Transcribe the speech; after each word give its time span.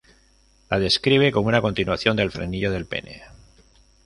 La 0.71 0.79
describe 0.79 1.31
como 1.31 1.49
una 1.49 1.61
continuación 1.61 2.17
del 2.17 2.31
frenillo 2.31 2.71
del 2.71 2.87
pene. 2.87 3.21